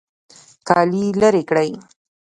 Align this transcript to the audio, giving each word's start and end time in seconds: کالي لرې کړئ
کالي 0.67 1.05
لرې 1.21 1.43
کړئ 1.49 1.69